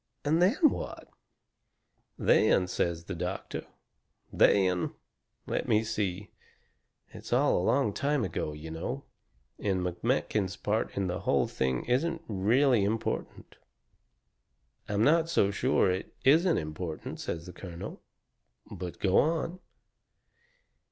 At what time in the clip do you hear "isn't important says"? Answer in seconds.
16.25-17.45